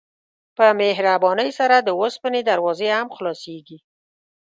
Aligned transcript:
په 0.57 0.65
مهربانۍ 0.81 1.49
سره 1.59 1.75
د 1.79 1.89
اوسپنې 1.99 2.41
دروازې 2.49 2.87
هم 2.97 3.07
خلاصیږي. 3.15 3.77